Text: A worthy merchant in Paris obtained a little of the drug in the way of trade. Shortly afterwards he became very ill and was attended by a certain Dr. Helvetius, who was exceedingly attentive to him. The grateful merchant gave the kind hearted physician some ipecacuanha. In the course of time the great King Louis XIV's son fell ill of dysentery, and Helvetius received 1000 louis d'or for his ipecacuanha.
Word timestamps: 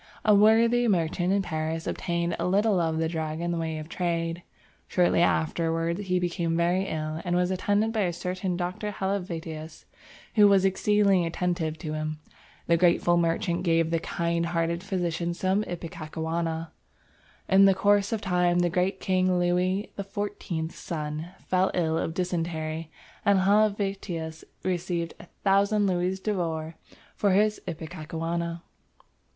A 0.25 0.33
worthy 0.33 0.87
merchant 0.87 1.31
in 1.31 1.43
Paris 1.43 1.85
obtained 1.85 2.35
a 2.39 2.47
little 2.47 2.79
of 2.79 2.97
the 2.97 3.07
drug 3.07 3.39
in 3.39 3.51
the 3.51 3.57
way 3.59 3.77
of 3.77 3.87
trade. 3.87 4.41
Shortly 4.87 5.21
afterwards 5.21 6.07
he 6.07 6.17
became 6.17 6.57
very 6.57 6.85
ill 6.87 7.21
and 7.23 7.35
was 7.35 7.51
attended 7.51 7.93
by 7.93 7.99
a 8.05 8.11
certain 8.11 8.57
Dr. 8.57 8.89
Helvetius, 8.89 9.85
who 10.33 10.47
was 10.47 10.65
exceedingly 10.65 11.23
attentive 11.23 11.77
to 11.77 11.93
him. 11.93 12.19
The 12.65 12.77
grateful 12.77 13.15
merchant 13.15 13.61
gave 13.61 13.91
the 13.91 13.99
kind 13.99 14.47
hearted 14.47 14.81
physician 14.83 15.35
some 15.35 15.63
ipecacuanha. 15.65 16.69
In 17.47 17.65
the 17.65 17.75
course 17.75 18.11
of 18.11 18.21
time 18.21 18.57
the 18.57 18.71
great 18.71 18.99
King 18.99 19.37
Louis 19.37 19.93
XIV's 19.99 20.73
son 20.73 21.27
fell 21.45 21.69
ill 21.75 21.95
of 21.99 22.15
dysentery, 22.15 22.89
and 23.23 23.41
Helvetius 23.41 24.43
received 24.63 25.13
1000 25.43 25.85
louis 25.85 26.19
d'or 26.21 26.73
for 27.15 27.33
his 27.33 27.61
ipecacuanha. 27.67 28.63